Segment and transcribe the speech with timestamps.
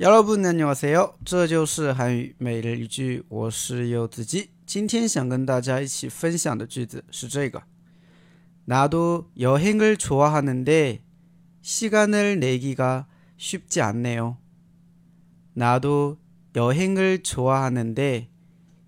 [0.00, 1.18] 여러분 안녕하세요.
[1.24, 7.62] 这就是韩语每日一句我是柚子鸡今天想跟大家一起分享的句子是这个
[8.64, 11.02] 나도 여행을 좋아하는데
[11.62, 13.06] 시간을 내기가
[13.36, 14.38] 쉽지 않네요.
[15.54, 16.18] 나도
[16.54, 18.28] 여행을 좋아하는데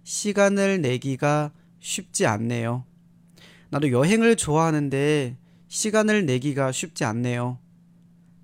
[0.03, 2.85] 시간을 내기가 쉽지 않네요.
[3.71, 5.37] 나도 여행을 좋아하는데
[5.69, 7.59] 시간을 내기가 쉽지 않네요.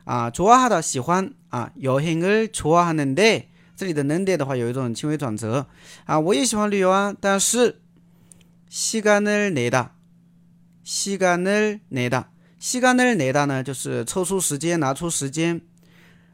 [0.04, 5.66] 啊，좋아하다喜欢啊，여행을좋아하는 데， 这里的는데的话有一种轻微转折
[6.06, 7.80] 啊，我也喜欢旅游啊，但是
[8.68, 9.90] 시간을내 다，
[10.84, 12.24] 시간을내 다。
[12.64, 15.62] 시간을내다呢，就是抽出时间，拿出时间。